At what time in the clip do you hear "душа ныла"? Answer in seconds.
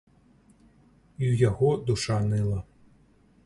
1.91-2.59